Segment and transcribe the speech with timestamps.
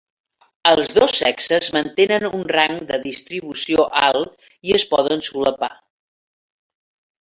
[0.69, 5.75] Els dos sexes mantenen un rang de distribució alt i es poden solapar.